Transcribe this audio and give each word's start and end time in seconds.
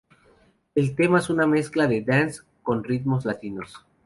El 0.73 0.95
tema 0.95 1.19
es 1.19 1.29
una 1.29 1.45
mezcla 1.45 1.85
de 1.85 2.01
dance 2.01 2.41
con 2.63 2.83
ritmos 2.83 3.23
latinos. 3.23 3.85